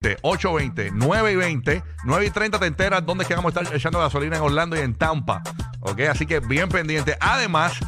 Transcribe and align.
820, 0.00 0.90
9 0.94 1.32
y 1.32 1.36
20, 1.36 1.82
9 2.04 2.26
y 2.26 2.30
30 2.30 2.60
te 2.60 2.66
enteras 2.66 3.04
dónde 3.04 3.22
es 3.22 3.28
que 3.28 3.34
vamos 3.34 3.56
a 3.56 3.60
estar 3.60 3.76
echando 3.76 3.98
gasolina 3.98 4.36
en 4.36 4.42
Orlando 4.42 4.76
y 4.76 4.80
en 4.80 4.94
Tampa. 4.94 5.42
¿Ok? 5.80 6.00
Así 6.02 6.24
que 6.24 6.38
bien 6.38 6.68
pendiente. 6.68 7.16
Además, 7.20 7.80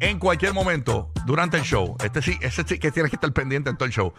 en 0.00 0.18
cualquier 0.18 0.52
momento 0.52 1.10
durante 1.26 1.56
el 1.56 1.64
show, 1.64 1.96
este 2.04 2.22
sí, 2.22 2.38
ese 2.40 2.62
sí 2.66 2.78
que 2.78 2.90
tienes 2.92 3.10
que 3.10 3.16
estar 3.16 3.32
pendiente 3.32 3.70
en 3.70 3.76
todo 3.76 3.86
el 3.86 3.92
show. 3.92 4.12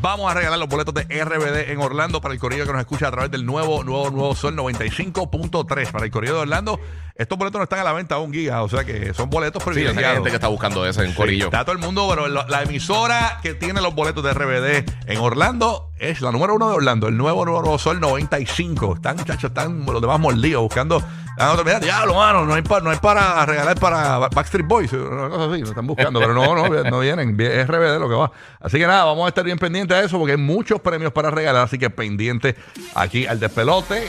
Vamos 0.00 0.30
a 0.30 0.34
regalar 0.34 0.58
los 0.58 0.68
boletos 0.68 0.94
de 0.94 1.02
RBD 1.02 1.70
en 1.70 1.80
Orlando 1.80 2.20
para 2.20 2.32
el 2.34 2.40
corrido 2.40 2.64
que 2.66 2.72
nos 2.72 2.80
escucha 2.80 3.08
a 3.08 3.10
través 3.10 3.30
del 3.30 3.44
nuevo, 3.44 3.84
nuevo, 3.84 4.10
nuevo 4.10 4.34
Sol 4.34 4.56
95.3. 4.56 5.90
Para 5.90 6.04
el 6.06 6.10
corrido 6.10 6.36
de 6.36 6.40
Orlando, 6.42 6.80
estos 7.16 7.36
boletos 7.38 7.58
no 7.58 7.64
están 7.64 7.80
a 7.80 7.84
la 7.84 7.92
venta 7.92 8.14
a 8.14 8.18
un 8.18 8.32
giga, 8.32 8.62
o 8.62 8.68
sea 8.68 8.84
que 8.84 9.12
son 9.14 9.28
boletos 9.30 9.62
Sí, 9.62 9.68
sé 9.68 9.74
que 9.74 9.80
hay 9.80 9.84
privilegiados. 9.86 10.16
gente 10.16 10.30
que 10.30 10.36
está 10.36 10.48
buscando 10.48 10.86
eso 10.86 11.02
en 11.02 11.12
Corillo. 11.12 11.46
Está 11.46 11.64
todo 11.64 11.72
el 11.72 11.78
mundo, 11.82 12.06
pero 12.08 12.28
la, 12.28 12.46
la 12.48 12.62
emisora 12.62 13.38
que 13.42 13.54
tiene 13.54 13.80
los 13.82 13.94
boletos 13.94 14.24
de 14.24 14.32
RBD 14.32 15.10
en 15.10 15.18
Orlando 15.18 15.90
es 15.98 16.20
la 16.22 16.32
número 16.32 16.54
uno 16.54 16.68
de 16.70 16.76
Orlando, 16.76 17.08
el 17.08 17.16
nuevo 17.16 17.44
Nuevo 17.44 17.78
Sol 17.78 18.00
95. 18.00 18.94
Están, 18.96 19.16
muchachos, 19.18 19.44
están 19.44 19.84
los 19.84 20.00
demás 20.00 20.18
mordidos 20.18 20.62
buscando. 20.62 21.02
Ah, 21.36 21.56
Mira, 21.64 21.80
diablo, 21.80 22.14
mano, 22.14 22.44
no 22.44 22.54
hay, 22.54 22.62
pa- 22.62 22.80
no 22.80 22.90
hay 22.90 22.98
para 22.98 23.44
regalar 23.44 23.78
para 23.80 24.18
Backstreet 24.18 24.66
Boys, 24.66 24.92
una 24.92 25.28
cosa 25.28 25.52
así, 25.52 25.62
lo 25.62 25.68
están 25.70 25.86
buscando, 25.86 26.20
pero 26.20 26.32
no, 26.32 26.54
no, 26.54 26.68
no 26.90 26.98
vienen, 27.00 27.38
es 27.40 27.66
RBD 27.66 27.98
lo 27.98 28.08
que 28.08 28.14
va. 28.14 28.30
Así 28.60 28.78
que 28.78 28.86
nada, 28.86 29.04
vamos 29.04 29.24
a 29.24 29.28
estar 29.28 29.44
bien 29.44 29.58
pendientes 29.58 29.98
de 29.98 30.04
eso 30.06 30.16
porque 30.18 30.32
hay 30.32 30.38
muchos 30.38 30.80
premios 30.80 31.12
para 31.12 31.30
regalar, 31.30 31.64
así 31.64 31.76
que 31.78 31.90
pendiente 31.90 32.54
aquí 32.94 33.26
al 33.26 33.40
despelote. 33.40 34.08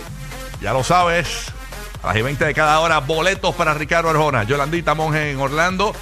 Ya 0.62 0.72
lo 0.74 0.84
sabes, 0.84 1.48
a 2.04 2.08
las 2.08 2.18
y 2.18 2.22
20 2.22 2.46
de 2.46 2.54
cada 2.54 2.80
hora, 2.80 3.00
boletos 3.00 3.56
para 3.56 3.74
Ricardo 3.74 4.10
Arjona, 4.12 4.44
Yolandita 4.44 4.94
Monge 4.94 5.32
en 5.32 5.40
Orlando. 5.40 5.94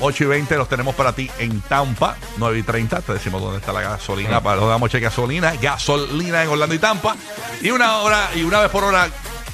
8 0.00 0.24
y 0.24 0.26
20 0.26 0.56
los 0.56 0.68
tenemos 0.68 0.96
para 0.96 1.12
ti 1.12 1.30
en 1.38 1.60
Tampa, 1.60 2.16
9 2.38 2.58
y 2.58 2.62
30. 2.64 3.02
Te 3.02 3.12
decimos 3.12 3.40
dónde 3.40 3.58
está 3.58 3.72
la 3.72 3.82
gasolina, 3.82 4.40
para 4.42 4.56
los 4.56 4.68
damos 4.68 4.90
cheque 4.90 5.04
gasolina, 5.04 5.52
gasolina 5.60 6.42
en 6.42 6.48
Orlando 6.48 6.74
y 6.74 6.78
Tampa. 6.80 7.14
Y 7.60 7.70
una 7.70 7.98
hora, 7.98 8.30
y 8.34 8.42
una 8.42 8.58
vez 8.60 8.70
por 8.70 8.82
hora, 8.82 9.06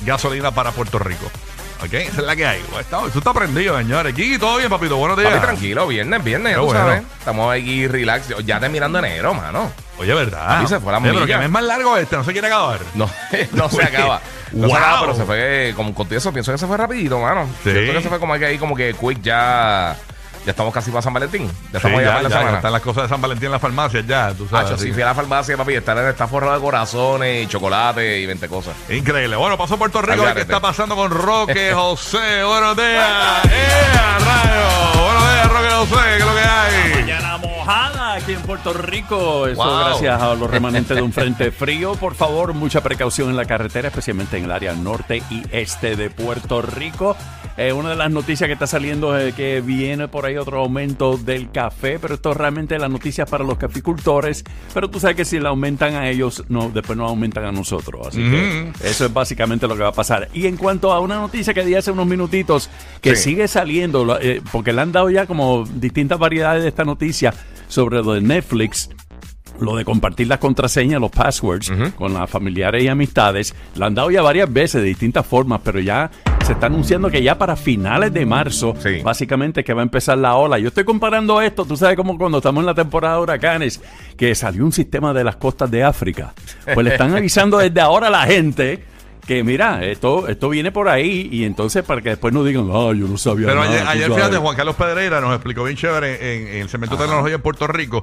gasolina 0.05 0.51
para 0.51 0.73
Puerto 0.73 0.99
Rico. 0.99 1.31
¿Ok? 1.85 1.93
Esa 1.95 2.21
es 2.21 2.27
la 2.27 2.35
que 2.35 2.45
hay. 2.45 2.61
Pues, 2.71 2.87
Tú 3.13 3.19
estás 3.19 3.35
prendido, 3.35 3.79
señores. 3.79 4.15
Gigi, 4.15 4.37
todo 4.39 4.57
bien, 4.57 4.69
papito. 4.69 4.97
Buenos 4.97 5.17
días. 5.17 5.31
Papi, 5.31 5.43
tranquilo, 5.45 5.87
viernes, 5.87 6.25
viernes, 6.25 6.53
ya 6.53 6.59
tú 6.59 6.65
bueno. 6.65 6.81
sabes. 6.81 7.03
Estamos 7.19 7.55
aquí 7.55 7.87
relax. 7.87 8.35
Ya 8.45 8.59
terminando 8.59 8.99
enero, 8.99 9.33
mano. 9.33 9.71
Oye, 9.99 10.13
¿verdad? 10.13 10.57
Papi, 10.57 10.67
se 10.67 10.81
fue 10.81 10.93
la 10.93 10.99
Oye, 10.99 11.11
pero 11.13 11.27
que 11.27 11.45
es 11.45 11.51
más 11.51 11.63
largo 11.63 11.97
este, 11.97 12.17
no 12.17 12.25
se 12.25 12.33
quiere 12.33 12.49
acabar. 12.49 12.81
No, 12.95 13.09
no 13.53 13.69
se 13.69 13.83
acaba. 13.85 14.21
No 14.53 14.67
wow. 14.67 14.71
se 14.71 14.83
acaba, 14.83 15.01
pero 15.03 15.15
se 15.15 15.25
fue 15.25 15.73
como 15.77 15.95
contigo 15.95 16.19
eso. 16.19 16.33
Pienso 16.33 16.51
que 16.51 16.59
se 16.59 16.67
fue 16.67 16.77
rapidito, 16.77 17.21
mano. 17.21 17.47
Sí. 17.63 17.71
Siento 17.71 17.93
que 17.93 18.03
se 18.03 18.09
fue 18.09 18.19
como 18.19 18.37
que 18.37 18.47
ahí, 18.47 18.59
como 18.59 18.75
que 18.75 18.95
quick 18.95 19.23
ya. 19.23 19.97
Ya 20.49 20.53
estamos 20.53 20.73
casi 20.73 20.91
para 20.91 21.03
San 21.03 21.13
Valentín. 21.13 21.47
Ya 21.47 21.53
Sí, 21.53 21.77
estamos 21.77 22.01
ya, 22.01 22.07
ya, 22.07 22.13
para 22.15 22.23
la 22.23 22.29
ya, 22.31 22.51
ya 22.53 22.57
están 22.57 22.73
las 22.73 22.81
cosas 22.81 23.03
de 23.03 23.09
San 23.11 23.21
Valentín 23.21 23.45
en 23.49 23.53
las 23.53 23.61
farmacias 23.61 24.07
ya, 24.07 24.33
tú 24.33 24.49
sabes. 24.49 24.81
Sí, 24.81 24.93
fui 24.93 25.03
a 25.03 25.05
la 25.05 25.15
farmacia, 25.15 25.59
papi, 25.59 25.75
está, 25.75 26.09
está 26.09 26.27
forrado 26.27 26.55
de 26.55 26.61
corazones 26.63 27.45
y 27.45 27.47
chocolate 27.49 28.19
y 28.19 28.25
20 28.25 28.49
cosas. 28.49 28.75
Increíble. 28.89 29.37
Bueno, 29.37 29.59
pasó 29.59 29.77
Puerto 29.77 30.01
Rico. 30.01 30.25
¿Qué 30.33 30.41
está 30.41 30.59
pasando 30.59 30.97
con 30.97 31.11
Roque 31.11 31.73
José? 31.75 32.43
Buenos 32.45 32.75
días. 32.79 33.45
¡Eh, 33.45 33.93
rayo! 34.25 35.03
Buenos 35.05 35.18
Roque 35.49 35.69
José. 35.71 36.03
¿Qué 36.09 36.17
es 36.19 36.27
lo 36.27 36.35
que 36.35 36.41
hay? 36.41 37.03
Mañana 37.03 37.39
mojada 37.39 38.15
aquí 38.15 38.33
en 38.33 38.41
Puerto 38.43 38.73
Rico. 38.73 39.47
Eso 39.47 39.63
Wow. 39.63 39.79
gracias 39.79 40.21
a 40.23 40.35
los 40.35 40.51
remanentes 40.51 40.97
de 40.97 41.03
un 41.03 41.13
frente 41.15 41.51
frío. 41.51 41.95
Por 41.95 42.15
favor, 42.15 42.55
mucha 42.55 42.83
precaución 42.83 43.31
en 43.31 43.37
la 43.37 43.45
carretera, 43.45 43.89
especialmente 43.89 44.37
en 44.39 44.45
el 44.45 44.53
área 44.53 44.73
norte 44.75 45.23
y 45.31 45.43
este 45.51 45.97
de 45.97 46.11
Puerto 46.11 46.63
Rico. 46.63 47.17
Eh, 47.57 47.73
una 47.73 47.91
de 47.91 47.97
las 47.97 48.09
noticias 48.13 48.47
que 48.47 48.53
está 48.53 48.69
saliendo 48.69 49.19
es 49.19 49.35
que 49.35 49.61
viene 49.61 50.07
por 50.07 50.25
ahí 50.27 50.37
otro 50.37 50.61
aumento 50.61 51.17
del 51.17 51.51
café, 51.51 51.99
pero 51.99 52.15
esto 52.15 52.31
es 52.31 52.37
realmente 52.37 52.79
las 52.79 52.89
noticias 52.89 53.29
para 53.29 53.43
los 53.43 53.59
caficultores. 53.59 54.45
Pero 54.73 54.89
tú 54.89 55.01
sabes 55.01 55.17
que 55.17 55.25
si 55.25 55.41
la 55.41 55.49
aumentan 55.49 55.97
a 55.97 56.09
ellos, 56.09 56.45
no, 56.49 56.71
después 56.71 56.97
no 56.97 57.05
aumentan 57.07 57.45
a 57.47 57.51
nosotros. 57.51 58.07
Así 58.07 58.19
que 58.19 58.71
eso 58.85 59.07
es 59.07 59.13
básicamente 59.13 59.67
lo 59.67 59.75
que 59.77 59.83
va 59.83 59.89
a 59.89 59.93
pasar. 59.93 60.29
Y 60.33 60.47
en 60.47 60.57
cuanto 60.57 60.93
a 60.93 61.01
una 61.01 61.17
noticia 61.17 61.53
que 61.53 61.65
di 61.65 61.75
hace 61.75 61.91
unos 61.91 62.07
minutitos, 62.07 62.71
que 63.01 63.17
Sí. 63.17 63.31
sigue 63.31 63.49
saliendo, 63.49 64.17
eh, 64.21 64.41
porque 64.53 64.73
le 64.73 64.81
han 64.83 64.93
dado 64.93 65.11
ya 65.11 65.27
como 65.27 65.38
distintas 65.75 66.19
variedades 66.19 66.63
de 66.63 66.69
esta 66.69 66.85
noticia 66.85 67.33
sobre 67.69 68.03
lo 68.03 68.13
de 68.15 68.21
Netflix. 68.21 68.91
Lo 69.61 69.75
de 69.75 69.85
compartir 69.85 70.29
las 70.29 70.39
contraseñas, 70.39 71.01
los 71.01 71.11
passwords 71.11 71.73
con 71.97 72.15
las 72.15 72.31
familiares 72.31 72.85
y 72.85 72.87
amistades, 72.87 73.57
la 73.75 73.87
han 73.87 73.95
dado 73.97 74.09
ya 74.09 74.23
varias 74.23 74.53
veces 74.53 74.83
de 74.83 74.87
distintas 74.87 75.27
formas, 75.27 75.61
pero 75.65 75.81
ya 75.81 76.13
se 76.47 76.53
está 76.53 76.67
anunciando 76.67 77.11
que 77.11 77.21
ya 77.25 77.37
para 77.37 77.57
finales 77.57 78.13
de 78.13 78.25
marzo, 78.25 78.77
Sí. 78.79 79.01
básicamente 79.03 79.65
que 79.65 79.75
va 79.75 79.81
a 79.81 79.83
empezar 79.83 80.17
la 80.17 80.37
ola. 80.37 80.61
Yo 80.61 80.69
estoy 80.69 80.85
comparando 80.85 81.41
esto, 81.43 81.65
tú 81.65 81.77
sabes 81.77 81.97
como 81.97 82.17
cuando 82.17 82.39
estamos 82.39 82.63
en 82.63 82.67
la 82.67 82.75
temporada 82.75 83.17
de 83.17 83.23
huracanes, 83.23 83.83
que 84.17 84.33
salió 84.37 84.65
un 84.65 84.71
sistema 84.71 85.13
de 85.13 85.25
las 85.25 85.35
costas 85.35 85.69
de 85.73 85.83
África. 85.83 86.35
Pues 86.73 86.85
le 86.87 86.93
están 86.93 87.13
avisando 87.17 87.59
desde 87.59 87.81
ahora 87.81 88.07
a 88.07 88.11
la 88.11 88.27
gente 88.27 88.85
que 89.29 89.45
mira, 89.45 89.85
esto, 89.85 90.27
esto 90.27 90.49
viene 90.49 90.73
por 90.73 90.89
ahí 90.89 91.29
y 91.31 91.45
entonces 91.45 91.85
para 91.85 92.01
que 92.01 92.09
después 92.09 92.33
no 92.33 92.43
digan, 92.45 92.71
ah, 92.73 92.93
yo 92.95 93.07
no 93.07 93.19
sabía 93.19 93.47
Pero 93.49 93.61
nada, 93.61 93.71
ayer, 93.73 93.87
ayer, 93.87 94.03
sabes". 94.05 94.17
fíjate, 94.17 94.37
Juan 94.39 94.57
Carlos 94.57 94.75
Pedreira 94.75 95.21
nos 95.21 95.35
explicó 95.35 95.65
bien 95.65 95.77
chévere 95.77 96.37
en, 96.37 96.49
en 96.49 96.63
el 96.63 96.69
Cemento 96.71 96.97
de 96.97 97.03
Tecnología 97.05 97.35
en 97.35 97.43
Puerto 97.43 97.67
Rico. 97.67 98.03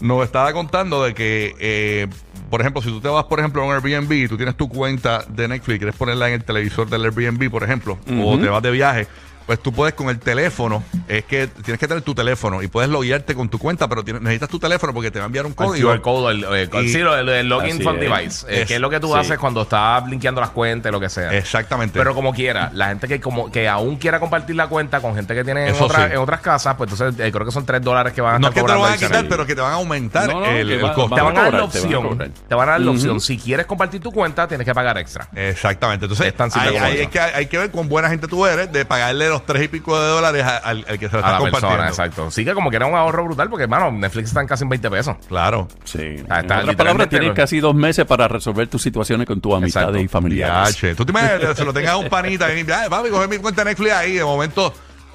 Nos 0.00 0.24
estaba 0.24 0.52
contando 0.52 1.04
de 1.04 1.14
que, 1.14 1.54
eh, 1.60 2.08
por 2.50 2.60
ejemplo, 2.60 2.82
si 2.82 2.88
tú 2.88 3.00
te 3.00 3.06
vas, 3.08 3.22
por 3.26 3.38
ejemplo, 3.38 3.62
a 3.62 3.66
un 3.66 3.72
Airbnb 3.72 4.10
y 4.12 4.26
tú 4.26 4.36
tienes 4.36 4.56
tu 4.56 4.68
cuenta 4.68 5.24
de 5.28 5.46
Netflix, 5.46 5.78
quieres 5.78 5.94
ponerla 5.94 6.26
en 6.26 6.34
el 6.34 6.44
televisor 6.44 6.90
del 6.90 7.04
Airbnb, 7.04 7.48
por 7.52 7.62
ejemplo, 7.62 7.96
o 8.20 8.36
te 8.36 8.48
vas 8.48 8.60
de 8.60 8.70
viaje, 8.72 9.06
pues 9.46 9.60
tú 9.60 9.72
puedes 9.72 9.94
con 9.94 10.08
el 10.08 10.18
teléfono, 10.18 10.82
es 11.08 11.24
que 11.24 11.46
tienes 11.46 11.78
que 11.78 11.86
tener 11.88 12.02
tu 12.02 12.14
teléfono 12.14 12.62
y 12.62 12.68
puedes 12.68 12.88
loguearte 12.90 13.34
con 13.34 13.48
tu 13.48 13.58
cuenta, 13.58 13.88
pero 13.88 14.02
tienes- 14.04 14.22
necesitas 14.22 14.48
tu 14.48 14.58
teléfono 14.58 14.92
porque 14.94 15.10
te 15.10 15.18
va 15.18 15.24
a 15.24 15.26
enviar 15.26 15.44
un 15.46 15.52
El 15.52 15.56
código. 15.56 15.90
QR 15.90 16.00
code, 16.00 16.32
el, 16.34 16.44
el- 16.44 16.84
Y- 16.84 16.88
sí, 16.88 16.98
lo- 16.98 17.16
el, 17.16 17.28
el 17.28 17.48
login 17.48 17.80
from 17.82 17.96
es. 17.96 18.00
device, 18.00 18.46
eh, 18.48 18.62
Es- 18.62 18.68
que 18.68 18.74
es 18.76 18.80
lo 18.80 18.88
que 18.90 19.00
tú 19.00 19.08
sí. 19.12 19.18
haces 19.18 19.38
cuando 19.38 19.62
estás 19.62 20.06
linkeando 20.08 20.40
las 20.40 20.50
cuentas, 20.50 20.90
lo 20.92 21.00
que 21.00 21.08
sea. 21.08 21.32
Exactamente. 21.36 21.98
Pero 21.98 22.14
como 22.14 22.32
quiera, 22.32 22.70
la 22.74 22.88
gente 22.88 23.06
que 23.08 23.20
como 23.20 23.50
que 23.52 23.68
aún 23.68 23.96
quiera 23.96 24.18
compartir 24.20 24.56
la 24.56 24.66
cuenta 24.68 25.00
con 25.00 25.14
gente 25.14 25.34
que 25.34 25.44
tiene 25.44 25.68
en, 25.68 25.74
otra- 25.82 26.06
sí. 26.08 26.12
en 26.14 26.18
otras 26.18 26.40
casas, 26.40 26.74
pues 26.76 26.90
entonces 26.90 27.20
eh, 27.26 27.30
creo 27.30 27.44
que 27.44 27.52
son 27.52 27.66
3 27.66 27.82
dólares 27.82 28.12
que 28.12 28.20
van 28.20 28.36
a 28.36 28.38
no 28.38 28.48
es 28.48 28.50
estar 28.50 28.62
que 28.64 28.68
te 28.68 28.74
lo 28.74 28.80
van 28.80 28.92
a 28.92 28.96
quitar, 28.96 29.26
pero 29.28 29.46
que 29.46 29.54
te 29.54 29.60
van 29.60 29.72
a 29.72 29.74
aumentar 29.76 30.28
No, 30.28 30.40
no, 30.40 30.46
el, 30.46 30.70
el 30.70 30.84
va- 30.84 30.94
costo. 30.94 31.14
te 31.14 31.20
van 31.22 31.36
a 31.36 31.42
dar 31.42 31.54
la 31.54 31.64
opción. 31.64 32.32
Te 32.48 32.54
van 32.54 32.68
a 32.68 32.72
dar 32.72 32.80
la 32.80 32.90
opción. 32.90 33.20
Si 33.20 33.36
quieres 33.38 33.66
compartir 33.66 34.00
tu 34.00 34.10
cuenta, 34.10 34.48
tienes 34.48 34.64
que 34.64 34.74
pagar 34.74 34.96
extra. 34.98 35.28
Exactamente. 35.34 36.06
Entonces, 36.06 36.26
Es 36.28 36.32
como 36.34 36.84
ahí 36.84 36.94
eso. 36.94 37.02
es 37.02 37.08
que, 37.08 37.20
hay 37.20 37.46
que 37.46 37.58
ver 37.58 37.70
cuán 37.70 37.88
buena 37.88 38.08
gente 38.08 38.26
tú 38.26 38.46
eres 38.46 38.72
de 38.72 38.84
pagarle 38.84 39.28
los 39.34 39.46
tres 39.46 39.62
y 39.64 39.68
pico 39.68 40.00
de 40.00 40.08
dólares 40.08 40.44
al, 40.44 40.84
al 40.88 40.98
que 40.98 41.08
se 41.08 41.16
lo 41.16 41.18
A 41.18 41.20
está 41.20 41.32
la 41.32 41.38
compartiendo. 41.38 41.68
persona, 41.68 41.88
exacto. 41.88 42.30
Sí 42.30 42.44
que 42.44 42.54
como 42.54 42.70
que 42.70 42.76
era 42.76 42.86
un 42.86 42.94
ahorro 42.94 43.24
brutal, 43.24 43.48
porque, 43.50 43.64
hermano, 43.64 43.92
Netflix 43.92 44.28
están 44.28 44.46
casi 44.46 44.64
en 44.64 44.70
20 44.70 44.90
pesos. 44.90 45.16
Claro. 45.28 45.68
Sí. 45.84 46.16
Ah, 46.28 46.40
en 46.40 46.44
está 46.44 46.60
otras 46.60 46.76
palabras, 46.76 47.08
tienes 47.08 47.32
casi 47.32 47.60
dos 47.60 47.74
meses 47.74 48.04
para 48.06 48.28
resolver 48.28 48.66
tus 48.68 48.82
situaciones 48.82 49.26
con 49.26 49.40
tus 49.40 49.54
amistades 49.54 49.88
Exacto. 49.88 50.04
y 50.04 50.08
familiares. 50.08 50.74
Yache. 50.74 50.94
Tú 50.94 51.04
te 51.04 51.10
imaginas 51.12 51.56
se 51.56 51.64
lo 51.64 51.72
tengas 51.72 51.92
a 51.92 51.96
un 51.96 52.08
panita 52.08 52.52
y 52.52 52.58
ay, 52.60 52.88
papi, 52.88 53.10
coge 53.10 53.28
mi 53.28 53.38
cuenta 53.38 53.62
de 53.64 53.70
Netflix 53.70 53.92
ahí. 53.92 54.12
De 54.12 54.24
momento, 54.24 54.72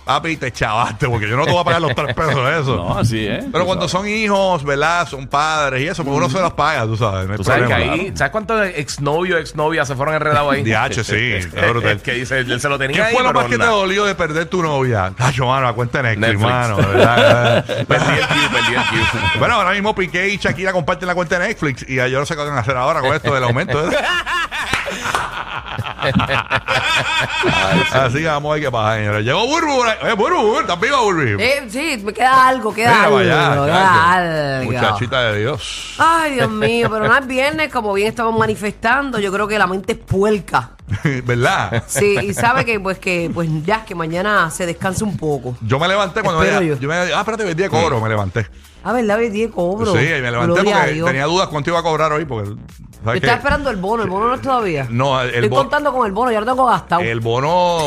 papi, 0.09 0.37
te 0.37 0.51
chavaste 0.51 1.07
porque 1.07 1.29
yo 1.29 1.37
no 1.37 1.45
te 1.45 1.51
voy 1.51 1.61
a 1.61 1.63
pagar 1.63 1.81
los 1.81 1.93
tres 1.93 2.15
pesos 2.15 2.35
de 2.35 2.59
eso. 2.61 2.75
No, 2.79 2.97
así 2.97 3.27
es. 3.27 3.45
Pero 3.51 3.65
cuando 3.65 3.87
sabes. 3.89 4.07
son 4.07 4.09
hijos, 4.09 4.63
¿verdad? 4.63 5.07
Son 5.07 5.27
padres 5.27 5.81
y 5.81 5.87
eso, 5.87 6.03
pues 6.03 6.15
uno 6.15 6.29
se 6.29 6.39
los 6.39 6.53
paga, 6.53 6.83
tú 6.85 6.95
sabes. 6.95 7.27
No 7.27 7.33
hay 7.33 7.37
Tú 7.37 7.43
sabes 7.43 7.67
que 7.67 7.73
ahí, 7.73 8.11
¿sabes 8.15 8.31
cuántos 8.31 8.65
exnovios, 8.67 9.39
exnovias 9.39 9.87
se 9.87 9.95
fueron 9.95 10.15
enredados 10.15 10.53
ahí? 10.53 10.63
DH, 10.63 11.03
sí. 11.03 11.33
brutal. 11.69 12.01
que 12.01 12.13
dice, 12.13 12.39
él 12.39 12.59
se 12.59 12.69
lo 12.69 12.79
tenía 12.79 12.95
¿Qué 12.95 13.03
ahí, 13.03 13.13
fue 13.13 13.23
lo 13.23 13.33
más 13.33 13.45
que 13.45 13.57
te 13.57 13.65
dolió 13.65 14.05
de 14.05 14.15
perder 14.15 14.45
tu 14.45 14.63
novia? 14.63 15.11
Tacho, 15.15 15.45
mano, 15.45 15.67
la 15.67 15.73
cuenta 15.73 16.01
de 16.01 16.15
Netflix, 16.15 16.39
Netflix. 16.39 16.49
mano. 16.49 16.77
¿verdad? 16.93 17.65
Perdí 17.65 18.17
el 18.17 18.27
Q, 18.27 18.33
perdí 18.53 18.75
el 18.75 18.81
Q. 18.81 19.17
Bueno, 19.39 19.55
ahora 19.55 19.71
mismo 19.71 19.93
Piqué 19.93 20.29
y 20.29 20.37
Shakira 20.37 20.71
comparten 20.71 21.07
la 21.07 21.15
cuenta 21.15 21.37
de 21.37 21.49
Netflix 21.49 21.85
y 21.87 21.95
yo 21.95 22.19
no 22.19 22.25
sé 22.25 22.35
qué 22.35 22.41
van 22.41 22.55
a 22.55 22.61
hacer 22.61 22.77
ahora 22.77 23.01
con 23.01 23.13
esto 23.13 23.33
del 23.33 23.43
aumento. 23.43 23.83
¿Eh? 24.91 26.35
Así 27.93 28.17
que 28.19 28.25
vamos 28.27 28.51
a 28.51 28.53
ver 28.55 28.63
qué 28.63 28.71
pasa, 28.71 28.95
señores. 28.97 29.25
Llegó 29.25 29.47
Burbu. 29.47 29.81
Oye, 30.03 30.13
Burbu, 30.13 30.59
¿estás 30.59 30.79
viva, 30.79 31.01
Burbu? 31.01 31.21
Eh, 31.39 31.65
sí, 31.69 32.01
me 32.03 32.13
queda 32.13 32.47
algo, 32.47 32.73
queda 32.73 33.07
Mira 33.09 33.51
algo. 33.51 33.65
queda 33.65 34.13
algo. 34.59 34.71
Muchachita 34.71 35.21
de 35.31 35.39
Dios. 35.39 35.95
Ay, 35.97 36.33
Dios 36.35 36.49
mío, 36.49 36.89
pero 36.91 37.07
no 37.07 37.15
es 37.17 37.27
viernes, 37.27 37.71
como 37.71 37.93
bien 37.93 38.07
estamos 38.09 38.37
manifestando, 38.37 39.19
yo 39.19 39.31
creo 39.31 39.47
que 39.47 39.57
la 39.57 39.67
mente 39.67 39.93
es 39.93 39.99
puerca. 39.99 40.71
¿Verdad? 41.23 41.83
Sí, 41.87 42.17
y 42.23 42.33
sabe 42.33 42.65
que 42.65 42.79
pues 42.79 42.97
que 42.97 43.29
pues 43.33 43.47
ya 43.63 43.85
que 43.85 43.93
mañana 43.93 44.49
se 44.49 44.65
descanse 44.65 45.03
un 45.03 45.17
poco. 45.17 45.55
Yo 45.61 45.77
me 45.79 45.87
levanté 45.87 46.21
cuando 46.21 46.41
Espero 46.43 46.61
ella- 46.61 46.75
yo. 46.75 46.79
yo 46.81 46.87
me, 46.89 46.95
ah, 46.95 47.19
espérate, 47.19 47.43
hoy 47.43 47.53
día 47.53 47.69
cobro, 47.69 48.01
me 48.01 48.09
levanté. 48.09 48.47
Ah, 48.83 48.93
¿verdad? 48.93 49.17
Hoy 49.17 49.29
día 49.29 49.49
cobro. 49.51 49.91
Sí, 49.91 49.97
me 49.97 50.31
levanté 50.31 50.61
Gloria 50.61 50.73
porque 50.85 51.03
tenía 51.03 51.25
dudas 51.25 51.47
cuánto 51.49 51.69
iba 51.69 51.79
a 51.79 51.83
cobrar 51.83 52.13
hoy 52.13 52.25
porque 52.25 52.49
Yo 52.51 52.55
¿sabes 53.03 53.15
estaba 53.21 53.37
esperando 53.37 53.69
el 53.69 53.77
bono, 53.77 54.03
el 54.03 54.09
bono 54.09 54.27
no 54.29 54.35
es 54.35 54.41
todavía. 54.41 54.87
No, 54.89 55.19
el 55.21 55.29
Estoy 55.29 55.49
bono- 55.49 55.61
contando 55.63 55.91
con 55.93 56.05
el 56.07 56.11
bono, 56.13 56.31
ya 56.31 56.39
lo 56.39 56.45
tengo 56.45 56.65
gastado. 56.65 57.01
El 57.01 57.19
bono, 57.19 57.79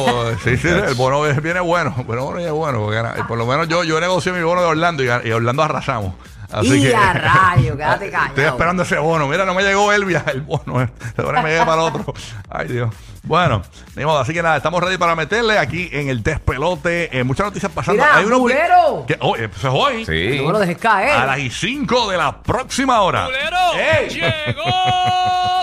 sí, 0.44 0.56
sí, 0.56 0.68
el 0.88 0.94
bono 0.94 1.22
viene 1.22 1.60
bueno, 1.60 1.94
el 1.98 2.04
bono 2.04 2.32
viene 2.36 2.50
bueno, 2.50 2.80
porque 2.80 3.24
por 3.26 3.38
lo 3.38 3.46
menos 3.46 3.68
yo, 3.68 3.84
yo 3.84 3.98
negocié 4.00 4.32
mi 4.32 4.42
bono 4.42 4.60
de 4.60 4.66
Orlando 4.66 5.02
y 5.02 5.30
Orlando 5.32 5.62
arrasamos. 5.62 6.14
Así 6.52 6.74
y 6.74 6.82
que- 6.82 6.94
a 6.94 7.12
rayo, 7.12 7.76
quédate 7.76 8.10
callado. 8.10 8.28
Estoy 8.30 8.44
esperando 8.44 8.82
ese 8.82 8.98
bono. 8.98 9.26
Mira, 9.28 9.44
no 9.44 9.54
me 9.54 9.62
llegó 9.62 9.92
Elvia, 9.92 10.24
el 10.28 10.42
bono. 10.42 10.88
Ahora 11.16 11.42
me 11.42 11.50
llega 11.50 11.64
para 11.66 11.82
el 11.82 11.88
otro. 11.94 12.14
Ay, 12.50 12.68
Dios. 12.68 12.94
Bueno, 13.24 13.62
ni 13.94 14.04
modo. 14.04 14.18
Así 14.18 14.32
que 14.34 14.42
nada, 14.42 14.56
estamos 14.56 14.82
ready 14.82 14.98
para 14.98 15.14
meterle 15.14 15.56
aquí 15.58 15.88
en 15.92 16.08
el 16.08 16.22
despelote. 16.24 17.16
Eh, 17.16 17.22
muchas 17.24 17.46
noticias 17.46 17.70
pasando. 17.70 18.02
Mira, 18.02 18.16
unos 18.18 18.30
vi- 18.30 18.34
bulero. 18.40 19.04
que- 19.06 19.16
oh, 19.20 19.36
eh, 19.36 19.48
pues 19.48 19.62
es 19.64 19.70
hoy. 19.72 20.04
Sí. 20.04 20.40
No 20.44 20.52
lo 20.52 20.58
dejes 20.58 20.78
caer. 20.78 21.10
A 21.10 21.26
las 21.26 21.38
y 21.38 21.48
5 21.50 22.10
de 22.10 22.16
la 22.18 22.42
próxima 22.42 23.00
hora. 23.02 23.28
¡Ey! 23.76 24.08
Llegó. 24.08 25.61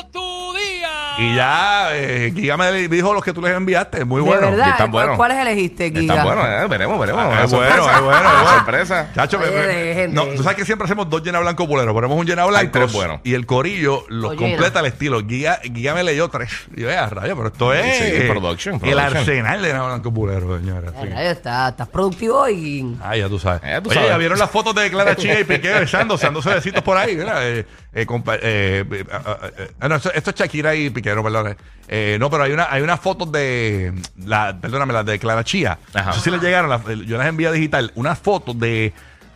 Y 1.22 1.36
ya, 1.36 1.90
eh, 1.98 2.32
Giga 2.34 2.56
me 2.56 2.72
dijo 2.88 3.14
los 3.14 3.24
que 3.24 3.34
tú 3.34 3.42
les 3.42 3.54
enviaste. 3.56 4.06
Muy 4.06 4.22
de 4.22 4.28
bueno. 4.30 4.52
verdad, 4.52 4.70
están 4.70 4.90
¿cuál- 4.92 5.04
buenos. 5.04 5.18
¿cuáles 5.18 5.38
elegiste, 5.38 5.92
Giga? 5.92 6.14
Está 6.14 6.24
bueno, 6.24 6.46
eh, 6.48 6.68
veremos, 6.70 7.00
veremos. 7.00 7.22
Ah, 7.24 7.28
Una 7.28 7.44
es 7.44 7.52
bueno, 7.52 7.66
es 7.76 7.82
bueno, 7.82 7.94
es 7.94 8.02
Una 8.02 8.32
bueno. 8.42 8.50
sorpresa. 8.56 9.10
Chacho, 9.14 9.38
Oye, 9.40 9.52
me- 9.52 9.96
me- 9.96 10.08
no, 10.14 10.26
tú 10.28 10.44
sabes 10.44 10.58
que 10.58 10.66
siempre 10.66 10.86
hacemos 10.86 11.10
dos 11.10 11.22
llena 11.22 11.40
blanco 11.40 11.68
bulero. 11.68 11.94
Ponemos 11.94 12.18
un 12.18 12.26
llena 12.26 12.46
blanco 12.46 12.72
tres 12.72 12.94
buenos. 12.94 13.20
y 13.26 13.34
el 13.34 13.46
corillo 13.46 14.06
los 14.08 14.36
completa 14.36 14.80
el 14.80 14.86
estilo. 14.86 15.22
Guía, 15.22 15.60
Guía 15.64 15.94
me 15.94 16.04
leyó 16.04 16.30
tres. 16.30 16.52
Y 16.76 16.82
yo, 16.82 16.88
vea, 16.88 17.08
rayo, 17.10 17.36
pero 17.36 17.48
esto 17.50 17.74
es 17.74 17.98
Sí, 17.98 18.04
eh, 18.06 18.28
production, 18.30 18.76
el 18.76 18.80
production. 18.82 19.18
arsenal 19.18 19.62
de 19.62 19.68
llena 19.68 19.86
blanco 19.88 20.12
bulero, 20.12 20.58
señores. 20.58 20.92
A 20.94 20.98
Así 21.00 21.08
que- 21.10 21.14
rayo, 21.16 21.30
está- 21.32 21.70
estás 21.70 21.88
productivo 21.90 22.48
y... 22.50 22.98
Ah, 23.04 23.18
ya 23.18 23.28
tú 23.28 23.40
sabes. 23.40 23.62
Eh, 23.66 23.80
tú 23.84 23.90
Oye, 23.90 23.96
sabes. 23.96 24.10
¿ya 24.12 24.18
vieron 24.18 24.40
las 24.40 24.50
fotos 24.50 24.74
de 24.76 24.90
Clara 24.90 25.16
Chía 25.18 25.40
y 25.40 25.44
Piqué 25.44 25.74
besándose, 25.80 26.26
dándose 26.26 26.50
besitos 26.54 26.82
por 26.82 26.96
ahí? 26.98 27.16
Mira, 27.18 27.46
eh, 27.46 27.66
eh, 27.94 28.06
eh, 28.06 28.86
eh, 28.92 29.04
ah, 29.12 29.22
ah, 29.26 29.38
eh, 29.58 29.72
ah, 29.82 29.88
no, 29.90 29.96
esto, 29.96 30.12
esto 30.14 30.30
es 30.30 30.36
Shakira 30.38 30.76
y 30.76 30.90
Piqué, 30.90 31.09
perdón. 31.24 31.56
Eh, 31.88 32.18
no, 32.20 32.30
pero 32.30 32.44
hay 32.44 32.52
una, 32.52 32.68
hay 32.70 32.82
unas 32.84 33.00
fotos 33.00 33.32
de, 33.32 33.94
la, 34.26 34.56
perdóname, 34.60 34.94
las 34.94 35.06
de 35.06 35.18
Clara 35.20 35.44
Chía. 35.44 35.80
Ajá. 35.94 36.08
No 36.12 36.14
sé 36.14 36.22
si 36.22 36.32
les 36.32 36.42
llegaron, 36.42 36.70
las- 36.70 36.86
yo 37.06 37.18
las 37.18 37.28
envié 37.28 37.48
a 37.48 37.52
digital, 37.52 37.92
unas 37.96 38.20
fotos 38.20 38.58
de 38.60 38.94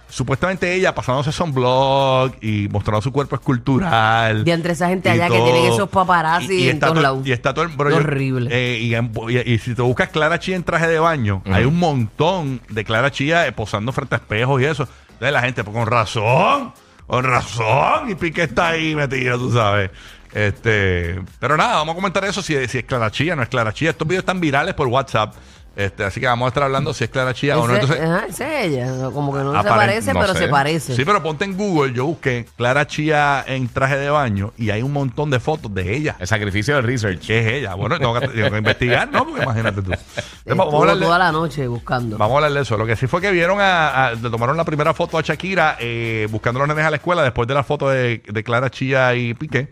supuestamente 0.08 0.72
ella 0.76 0.94
pasándose 0.94 1.32
blog 1.52 2.34
y 2.42 2.68
mostrando 2.70 3.02
su 3.02 3.12
cuerpo 3.12 3.36
escultural. 3.36 4.44
De 4.44 4.52
entre 4.52 4.74
esa 4.74 4.88
gente 4.88 5.10
y 5.10 5.14
allá 5.14 5.28
que 5.30 5.42
tienen 5.42 5.66
esos 5.74 5.90
paparazzi 5.90 6.70
en 6.70 6.76
está 6.76 6.86
todos 6.88 6.94
todo- 6.98 7.02
lados. 7.02 7.28
Y 7.28 7.32
está 7.32 7.54
todo 7.56 7.66
el 7.66 7.72
Qué 7.76 7.84
horrible. 7.96 8.50
eh, 8.54 8.78
y, 8.80 8.94
en- 8.94 9.12
y- 9.30 9.52
y 9.54 9.58
si 9.58 9.74
te 9.74 9.82
buscas 9.82 10.10
Clara 10.10 10.38
Chía 10.40 10.56
en 10.56 10.64
traje 10.64 10.88
de 10.88 11.00
baño, 11.00 11.42
hay 11.46 11.66
un 11.66 11.80
montón 11.80 12.62
de 12.70 12.84
Clara 12.86 13.10
Chía 13.12 13.48
eh, 13.48 13.52
posando 13.52 13.92
frente 13.92 14.14
a 14.14 14.18
espejos 14.20 14.62
y 14.62 14.66
eso. 14.66 14.88
Entonces 15.14 15.34
la 15.34 15.42
gente, 15.42 15.64
pues 15.64 15.76
con 15.76 15.88
razón, 15.88 16.74
con 17.08 17.24
razón, 17.24 18.10
y 18.12 18.16
Piqué 18.16 18.44
está 18.44 18.70
ahí 18.70 18.94
metido, 18.96 19.38
tú 19.40 19.52
sabes. 19.52 19.90
Este, 20.34 21.22
pero 21.40 21.56
nada, 21.56 21.76
vamos 21.76 21.94
a 21.94 21.96
comentar 21.96 22.26
eso 22.26 22.42
si, 22.42 22.68
si 22.68 22.80
es 22.80 22.86
Clara 22.86 23.12
Chía, 23.12 23.36
no 23.36 23.44
es 23.44 23.50
Clara 23.50 23.74
Chía. 23.74 23.92
Estos 23.92 24.08
videos 24.08 24.24
están 24.24 24.40
virales 24.40 24.74
por 24.74 24.88
WhatsApp. 24.88 25.36
Este, 25.76 26.04
así 26.04 26.20
que 26.20 26.28
vamos 26.28 26.46
a 26.46 26.50
estar 26.50 26.64
hablando 26.64 26.94
si 26.94 27.04
es 27.04 27.10
Clara 27.10 27.34
Chía 27.34 27.58
o 27.58 27.68
no. 27.68 27.74
Entonces, 27.74 28.00
ajá, 28.00 28.26
es 28.28 28.40
ella. 28.40 29.10
Como 29.12 29.34
que 29.34 29.40
no 29.44 29.62
se 29.62 29.68
parece, 29.70 30.14
no 30.14 30.20
pero 30.20 30.34
sé. 30.34 30.40
se 30.40 30.48
parece. 30.48 30.96
Sí, 30.96 31.04
pero 31.06 31.24
ponte 31.24 31.46
en 31.46 31.58
Google, 31.58 31.94
yo 31.94 32.06
busqué 32.06 32.46
Clara 32.58 32.86
Chía 32.86 33.44
en 33.48 33.68
traje 33.68 33.98
de 33.98 34.10
baño 34.10 34.54
y 34.58 34.70
hay 34.70 34.82
un 34.84 34.94
montón 34.94 35.30
de 35.32 35.40
fotos 35.40 35.74
de 35.74 35.96
ella. 35.96 36.16
El 36.20 36.28
sacrificio 36.28 36.76
del 36.76 36.84
research. 36.84 37.20
¿Qué 37.26 37.40
es 37.40 37.48
ella? 37.54 37.74
Bueno, 37.74 37.98
tengo 37.98 38.14
que, 38.20 38.28
tengo 38.28 38.52
que 38.52 38.58
investigar, 38.58 39.10
¿no? 39.12 39.26
Porque 39.26 39.44
imagínate 39.44 39.82
tú. 39.82 39.92
Vamos, 40.46 40.74
a 40.74 40.78
hablar 40.78 40.98
de- 40.98 41.06
toda 41.06 41.18
la 41.20 41.32
noche 41.32 41.68
buscando. 41.68 42.18
vamos 42.18 42.34
a 42.34 42.38
hablar 42.38 42.52
de 42.54 42.62
eso. 42.62 42.78
Lo 42.78 42.86
que 42.86 42.96
sí 42.98 43.08
fue 43.08 43.22
que 43.22 43.32
vieron 43.32 43.60
a, 43.62 44.08
a- 44.08 44.14
le 44.14 44.30
tomaron 44.30 44.58
la 44.58 44.66
primera 44.66 44.94
foto 44.94 45.18
a 45.18 45.22
Shakira 45.22 45.78
eh, 45.80 46.28
buscando 46.30 46.60
a 46.60 46.68
los 46.68 46.68
nenes 46.76 46.86
a 46.86 46.90
la 46.90 46.98
escuela 46.98 47.24
después 47.24 47.48
de 47.48 47.54
la 47.54 47.64
foto 47.64 47.90
de, 47.90 48.22
de 48.28 48.44
Clara 48.44 48.70
Chía 48.70 49.16
y 49.16 49.34
Piqué. 49.34 49.70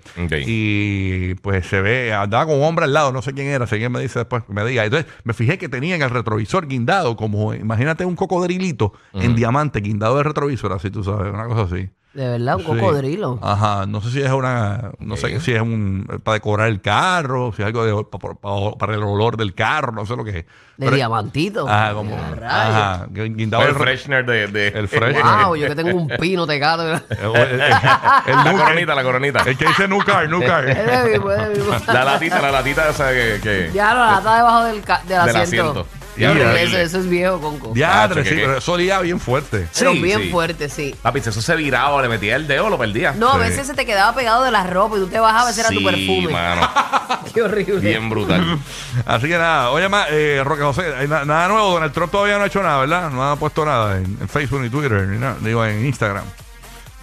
Y 0.47 1.35
pues 1.35 1.65
se 1.67 1.81
ve, 1.81 2.13
andaba 2.13 2.45
con 2.45 2.55
un 2.55 2.63
hombre 2.63 2.85
al 2.85 2.93
lado, 2.93 3.11
no 3.11 3.21
sé 3.21 3.33
quién 3.33 3.47
era, 3.47 3.67
si 3.67 3.75
alguien 3.75 3.91
me 3.91 3.99
dice 4.01 4.19
después, 4.19 4.43
me 4.47 4.63
diga. 4.65 4.83
Entonces 4.85 5.11
me 5.23 5.33
fijé 5.33 5.57
que 5.57 5.69
tenía 5.69 5.90
en 5.95 6.01
el 6.01 6.09
retrovisor 6.09 6.67
guindado, 6.67 7.15
como 7.15 7.53
imagínate 7.53 8.05
un 8.05 8.15
cocodrilito 8.15 8.93
en 9.13 9.35
diamante 9.35 9.79
guindado 9.81 10.17
de 10.17 10.23
retrovisor, 10.23 10.73
así 10.73 10.89
tú 10.89 11.03
sabes, 11.03 11.33
una 11.33 11.45
cosa 11.45 11.61
así. 11.63 11.89
De 12.13 12.27
verdad, 12.27 12.57
un 12.57 12.63
Sí. 12.63 12.67
Cocodrilo. 12.67 13.39
Ajá, 13.41 13.85
no 13.87 14.01
sé 14.01 14.11
si 14.11 14.21
es 14.21 14.29
una, 14.31 14.91
no 14.99 15.15
sé 15.15 15.39
si 15.39 15.53
es 15.53 15.61
un, 15.61 16.05
para 16.25 16.33
decorar 16.33 16.67
el 16.67 16.81
carro, 16.81 17.53
si 17.55 17.61
es 17.61 17.65
algo 17.67 17.85
de, 17.85 18.03
pa- 18.03 18.19
pa- 18.19 18.71
para, 18.77 18.95
el 18.95 19.03
olor 19.03 19.37
del 19.37 19.53
carro, 19.55 19.93
no 19.93 20.05
sé 20.05 20.17
lo 20.17 20.25
que 20.25 20.39
es. 20.39 20.45
De 20.75 20.87
Pero- 20.87 20.95
diamantito. 20.97 21.69
Ajá, 21.69 21.93
como, 21.93 22.17
ajá, 22.17 23.07
guindado 23.13 23.63
el 23.63 23.69
el, 23.69 23.75
freshener 23.75 24.25
de. 24.25 24.47
de- 24.47 24.67
el 24.67 24.89
freshener. 24.89 25.23
Wow, 25.45 25.55
yo 25.55 25.67
que 25.69 25.75
tengo 25.75 25.97
un 25.97 26.07
pino 26.19 26.45
tecado. 26.45 26.83
el, 27.09 27.15
el- 27.19 27.61
el- 27.61 27.61
el 27.61 28.35
La 28.43 28.53
coronita, 28.57 28.93
la 28.95 29.03
coronita. 29.03 29.39
el 29.45 29.57
que 29.57 29.67
dice 29.67 29.87
new 29.87 29.99
car, 30.03 30.27
new 30.27 30.41
car. 30.45 30.67
Es 30.69 30.85
de 31.03 31.09
mismo, 31.11 31.31
es 31.31 31.47
de 31.47 31.55
mismo. 31.55 31.73
La 31.93 32.03
latita, 32.03 32.41
la 32.41 32.51
latita 32.51 32.89
esa 32.89 33.09
que. 33.11 33.39
que 33.41 33.71
Ya 33.73 33.93
lo 33.93 34.01
lata 34.01 34.35
debajo 34.35 34.63
del, 34.65 34.81
ca- 34.81 34.99
del 35.07 35.07
Del 35.07 35.19
asiento. 35.37 35.69
asiento. 35.71 35.85
Eso, 36.17 36.77
eso 36.77 36.99
es 36.99 37.09
viejo, 37.09 37.39
Conco. 37.39 37.71
Diadre, 37.73 38.21
Ah, 38.21 38.23
sí, 38.23 38.29
pero 38.35 38.57
eso 38.57 38.73
olía 38.73 38.99
bien 38.99 39.19
fuerte. 39.19 39.67
Pero 39.77 39.93
Sí, 39.93 39.99
bien 39.99 40.21
sí. 40.23 40.29
fuerte, 40.29 40.69
sí. 40.69 40.93
Papi, 41.01 41.21
si 41.21 41.29
eso 41.29 41.41
se 41.41 41.55
viraba, 41.55 42.01
le 42.01 42.09
metía 42.09 42.35
el 42.35 42.47
dedo, 42.47 42.69
lo 42.69 42.77
perdía. 42.77 43.13
No, 43.13 43.29
a 43.29 43.33
Sí. 43.35 43.39
veces 43.39 43.67
se 43.67 43.73
te 43.73 43.85
quedaba 43.85 44.13
pegado 44.13 44.43
de 44.43 44.51
la 44.51 44.63
ropa 44.65 44.97
y 44.97 44.99
tú 44.99 45.07
te 45.07 45.19
bajabas, 45.19 45.51
ese 45.51 45.61
era 45.61 45.69
tu 45.69 45.79
Sí, 45.79 45.85
perfume. 45.85 46.33
mano. 46.33 46.69
Qué 47.33 47.41
horrible. 47.41 47.79
Bien 47.79 48.09
brutal. 48.09 48.59
Así 49.05 49.27
que 49.27 49.37
nada, 49.37 49.71
oye, 49.71 49.87
más, 49.89 50.07
eh, 50.11 50.41
Roque 50.43 50.63
José, 50.63 51.07
na- 51.07 51.23
nada 51.25 51.47
nuevo, 51.47 51.71
Donald 51.71 51.93
Trump 51.93 52.11
todavía 52.11 52.37
no 52.37 52.43
ha 52.43 52.47
hecho 52.47 52.61
nada, 52.61 52.79
¿verdad? 52.79 53.09
No 53.09 53.31
ha 53.31 53.35
puesto 53.37 53.63
nada 53.65 53.97
en, 53.97 54.05
en 54.19 54.27
Facebook 54.29 54.61
ni 54.61 54.69
Twitter, 54.69 55.07
ni 55.07 55.17
nada, 55.17 55.37
digo 55.41 55.65
en 55.65 55.85
Instagram. 55.85 56.25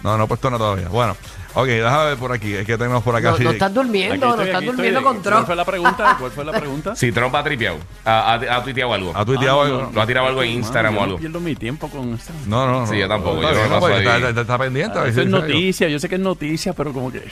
No, 0.03 0.17
no 0.17 0.23
ha 0.23 0.27
puesto 0.27 0.49
nada 0.49 0.59
todavía. 0.59 0.87
Bueno, 0.87 1.17
ok, 1.53 1.65
déjame 1.67 2.05
ver 2.05 2.17
por 2.17 2.31
aquí, 2.31 2.53
es 2.53 2.65
que 2.65 2.77
tenemos 2.77 3.03
por 3.03 3.15
acá. 3.15 3.31
No, 3.31 3.37
sí. 3.37 3.43
no 3.43 3.51
estás 3.51 3.67
Aquí 3.69 3.75
durmiendo, 3.75 4.25
no 4.25 4.31
estoy, 4.33 4.45
estás 4.47 4.57
aquí 4.61 4.65
durmiendo 4.67 5.01
con 5.03 5.13
¿Cuál 5.19 5.23
Trump. 5.33 5.45
fue 5.45 5.55
la 5.55 5.65
pregunta? 5.65 6.15
¿Cuál 6.19 6.31
fue 6.31 6.45
la 6.45 6.51
pregunta? 6.53 6.95
Si 6.95 7.11
Trump 7.11 7.33
ha 7.35 7.43
tripeado, 7.43 7.77
ha, 8.05 8.33
ha- 8.35 8.55
ha 8.57 8.63
tuiteado 8.63 8.93
algo. 8.93 9.11
¿Ha 9.15 9.25
tuiteado 9.25 9.61
Ah, 9.61 9.65
algo? 9.65 9.81
no, 9.83 9.91
Lo 9.91 10.01
ha 10.01 10.07
tirado 10.07 10.27
algo 10.27 10.43
en 10.43 10.49
Instagram 10.51 10.93
Mano, 10.93 10.97
o 10.97 10.99
yo 10.99 11.03
algo. 11.05 11.17
No 11.17 11.21
pierdo 11.21 11.39
mi 11.39 11.55
tiempo 11.55 11.89
con 11.89 12.13
esto. 12.13 12.33
No, 12.47 12.65
no, 12.65 12.79
no. 12.81 12.87
Sí, 12.87 12.97
yo 12.97 13.07
tampoco, 13.07 13.41
Está 13.41 13.53
yo 13.53 13.69
no, 13.69 13.79
pues, 13.79 13.91
paso 13.93 13.97
está, 13.99 14.15
ahí. 14.15 14.23
está- 14.23 14.41
está 14.41 14.57
pendiente. 14.57 14.97
a 14.97 15.01
ver 15.01 15.09
Eso 15.11 15.15
si 15.15 15.21
es 15.21 15.25
dice 15.27 15.35
algo. 15.37 15.47
noticia, 15.47 15.89
yo 15.89 15.99
sé 15.99 16.09
que 16.09 16.15
es 16.15 16.21
noticia, 16.21 16.73
pero 16.73 16.93
como 16.93 17.11
que 17.11 17.23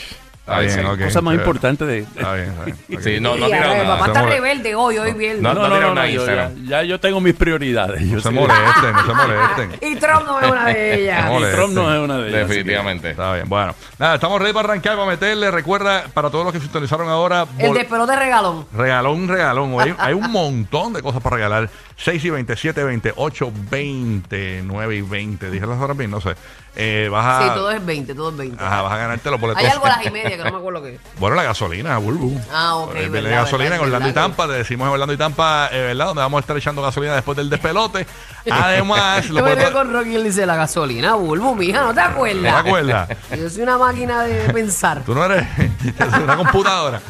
Está 0.47 0.59
bien, 0.59 0.71
Sí. 0.71 0.79
ok. 0.79 0.99
cosa 1.03 1.21
más 1.21 1.35
importante 1.35 1.85
de... 1.85 1.99
Está 1.99 2.33
bien, 2.35 2.45
está 2.49 2.63
bien. 2.63 2.77
ok. 2.95 2.99
Sí, 3.01 3.19
no, 3.19 3.35
no 3.35 3.45
Sí, 3.47 3.51
ver, 3.51 3.61
nada. 3.61 3.85
papá 3.97 4.07
está 4.07 4.19
Se 4.21 4.29
rebelde 4.29 4.75
hoy, 4.75 4.97
hoy 4.97 5.11
viernes. 5.11 5.41
No, 5.41 5.53
no, 5.53 5.65
tiraron 5.65 5.95
nada 5.95 6.07
en 6.07 6.13
yo 6.15 6.25
ya, 6.25 6.51
ya 6.63 6.83
yo 6.83 6.99
tengo 7.01 7.19
mis 7.19 7.33
prioridades. 7.33 8.01
Yo 8.07 8.15
No 8.15 8.21
se 8.21 8.29
sé- 8.29 8.33
molesten, 8.33 8.93
no 8.93 9.05
se 9.05 9.13
molesten. 9.13 9.71
Y 9.91 9.95
Trump 9.97 10.25
no 10.25 10.39
es 10.39 10.49
una 10.49 10.65
de 10.67 11.01
ellas. 11.01 11.25
No, 11.25 11.39
Y 11.39 11.51
Trump 11.51 11.73
no 11.73 11.93
es 11.93 11.99
una 12.01 12.17
de 12.19 12.29
ellas. 12.29 12.47
Definitivamente. 12.47 13.09
Está 13.11 13.33
bien, 13.33 13.49
bueno. 13.49 13.75
Nada, 13.99 14.15
estamos 14.15 14.39
ready 14.41 14.53
para 14.53 14.69
arrancar, 14.69 14.95
para 14.95 15.07
meterle. 15.09 15.51
Recuerda, 15.51 16.05
para 16.13 16.29
todos 16.29 16.45
los 16.45 16.53
que 16.53 16.61
sintonizaron 16.61 17.09
ahora, 17.09 17.45
El 17.57 17.67
bol- 17.67 17.77
despelote 17.77 18.15
regalón. 18.15 18.65
regalón, 18.73 19.27
regalón. 19.27 19.81
Hay, 19.81 19.93
hay 19.99 20.13
un 20.13 20.31
montón 20.31 20.93
de 20.93 21.01
cosas 21.01 21.21
para 21.21 21.35
regalar. 21.35 21.69
6 21.99 22.23
y 22.25 22.29
20, 22.29 22.55
7 22.55 22.83
20, 22.83 23.13
8, 23.15 23.51
20, 23.71 24.61
9 24.65 24.95
y 24.97 25.01
20. 25.01 25.49
Dije 25.49 25.65
las 25.65 25.79
horas 25.79 25.97
bien, 25.97 26.11
no 26.11 26.21
sé. 26.21 26.35
Eh, 26.75 27.09
vas 27.11 27.25
a... 27.25 27.43
Sí, 27.47 27.49
todo 27.55 27.71
es 27.71 27.83
20, 27.83 28.13
todo 28.13 28.29
es 28.29 28.37
20. 28.37 28.63
Ajá, 28.63 28.83
vas 28.83 28.93
a 28.93 28.97
ganarte 28.97 29.31
los 29.31 29.41
boletos. 29.41 29.63
Hay 29.63 29.69
algo 29.71 29.85
a 29.87 29.89
las 29.89 30.05
y 30.05 30.11
media 30.11 30.29
que 30.29 30.37
no 30.37 30.51
me 30.51 30.57
acuerdo 30.57 30.83
qué. 30.83 30.99
Bueno, 31.19 31.35
la 31.35 31.41
gasolina, 31.41 31.97
Bulbu. 31.97 32.39
Ah, 32.53 32.75
ok, 32.75 32.95
Eh, 32.95 33.09
verdad, 33.09 33.29
de 33.29 33.35
gasolina 33.35 33.69
verdad, 33.71 33.75
en 33.79 33.85
Orlando 33.85 34.07
y 34.09 34.11
verdad. 34.11 34.21
Tampa. 34.27 34.47
Te 34.47 34.53
decimos 34.53 34.85
en 34.87 34.93
Orlando 34.93 35.13
y 35.13 35.17
Tampa, 35.17 35.69
eh, 35.71 35.81
¿verdad? 35.81 36.05
Donde 36.05 36.21
vamos 36.21 36.37
a 36.37 36.41
estar 36.41 36.55
echando 36.55 36.83
gasolina 36.83 37.15
después 37.15 37.35
del 37.35 37.49
despelote. 37.49 38.05
Además, 38.51 39.23
Yo 39.27 39.33
lo 39.33 39.35
me 39.43 39.49
puedes- 39.55 39.57
río 39.65 39.73
con 39.73 39.91
Rocky 39.91 40.09
y 40.11 40.15
él 40.17 40.23
dice 40.23 40.45
la 40.45 40.55
gasolina, 40.55 41.15
Bulbo, 41.15 41.55
mija, 41.55 41.81
¿no 41.81 41.89
te 41.89 41.95
¿Te 41.95 42.01
acuerdas? 42.01 42.53
acuerdas? 42.53 43.09
Yo 43.39 43.49
soy 43.49 43.63
una 43.63 43.79
máquina 43.79 44.21
de 44.21 44.53
pensar. 44.53 45.01
Tú 45.03 45.15
no 45.15 45.25
eres 45.25 45.47
es 45.57 46.13
una 46.23 46.37
computadora. 46.37 47.01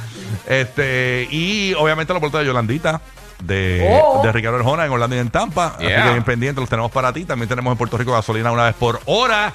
Este, 0.48 1.28
y 1.30 1.73
obviamente 1.73 2.14
los 2.14 2.21
boletos 2.21 2.40
de 2.40 2.47
Yolandita. 2.47 3.02
De, 3.44 3.88
Oh. 4.04 4.22
de 4.24 4.32
Ricardo 4.32 4.58
Arjona 4.58 4.86
en 4.86 4.92
Orlando 4.92 5.16
y 5.16 5.20
en 5.20 5.30
Tampa. 5.30 5.76
Así 5.78 5.86
Yeah. 5.88 6.04
que 6.06 6.10
bien 6.12 6.24
pendientes, 6.24 6.60
los 6.62 6.70
tenemos 6.70 6.92
para 6.92 7.14
ti. 7.14 7.26
También 7.26 7.48
tenemos 7.48 7.72
en 7.72 7.78
Puerto 7.78 7.98
Rico 7.98 8.12
gasolina 8.14 8.52
una 8.52 8.66
vez 8.66 8.76
por 8.76 9.00
hora. 9.06 9.54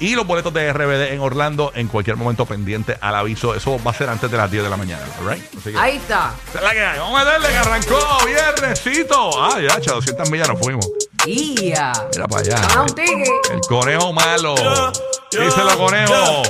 Y 0.00 0.14
los 0.14 0.24
boletos 0.28 0.54
de 0.54 0.72
RBD 0.72 1.12
en 1.12 1.18
Orlando 1.20 1.72
en 1.74 1.88
cualquier 1.88 2.14
momento 2.16 2.46
pendiente 2.46 2.96
al 3.00 3.16
aviso. 3.16 3.56
Eso 3.56 3.82
va 3.84 3.90
a 3.90 3.94
ser 3.94 4.08
antes 4.08 4.30
de 4.30 4.36
las 4.36 4.48
10 4.48 4.62
de 4.62 4.70
la 4.70 4.76
mañana. 4.76 5.02
right? 5.28 5.42
Así 5.58 5.72
que- 5.72 5.78
Ahí 5.78 5.96
está. 5.96 6.34
esa 6.50 6.58
es 6.58 6.64
la 6.64 6.70
que 6.72 6.84
hay. 6.86 6.98
Vamos 7.00 7.20
a 7.20 7.24
meterle 7.24 7.48
que 7.48 7.56
arrancó 7.56 7.98
viernesito. 8.24 9.42
Ah, 9.42 9.58
ya, 9.60 9.80
cha, 9.80 9.94
200 9.94 10.30
millas 10.30 10.48
nos 10.48 10.60
fuimos. 10.60 10.88
Ia. 11.26 11.92
Mira 12.14 12.28
para 12.28 12.42
allá. 12.42 12.60
Ah, 12.76 12.82
un 12.82 12.94
tigre. 12.94 13.24
El 13.52 13.60
conejo 13.62 14.12
malo. 14.12 14.54
Díselo, 15.32 15.76
conejo. 15.76 16.42